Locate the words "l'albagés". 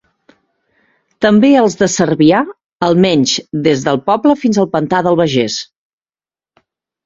5.15-5.63